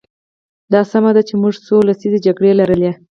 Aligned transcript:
دا 0.73 0.81
سمه 0.91 1.11
ده 1.15 1.21
چې 1.27 1.33
موږ 1.41 1.53
څو 1.65 1.75
لسیزې 1.89 2.19
جګړې 2.25 2.51
لرلې. 2.59 2.91